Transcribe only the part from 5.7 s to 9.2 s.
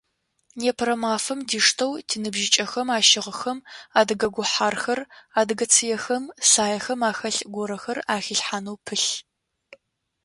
цыехэм, саехэм ахэлъ горэхэр ахилъхьанэу пылъ.